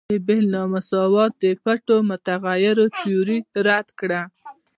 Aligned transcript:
د 0.09 0.13
بیل 0.27 0.45
نا 0.53 0.63
مساوات 0.73 1.31
د 1.43 1.45
پټو 1.63 1.97
متغیرو 2.09 2.85
تیوري 2.99 3.39
رد 3.67 3.87
کړه. 3.99 4.21